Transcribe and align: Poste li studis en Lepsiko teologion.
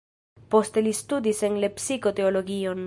Poste 0.55 0.83
li 0.87 0.93
studis 1.01 1.43
en 1.51 1.61
Lepsiko 1.67 2.17
teologion. 2.21 2.79